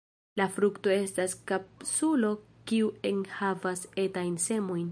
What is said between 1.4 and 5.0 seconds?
kapsulo kiu enhavas etajn semojn.